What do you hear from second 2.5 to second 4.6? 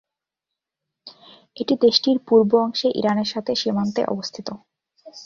অংশে ইরানের সাথে সীমান্তে অবস্থিত।